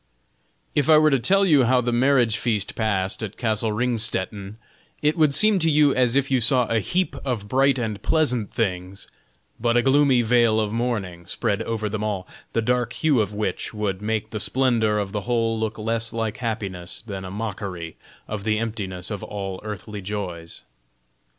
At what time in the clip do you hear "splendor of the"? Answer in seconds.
14.39-15.21